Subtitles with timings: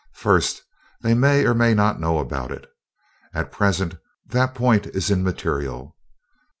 [0.15, 0.63] "First,
[1.01, 2.65] they may or may not know about it.
[3.35, 3.97] At present,
[4.29, 5.95] that point is immaterial.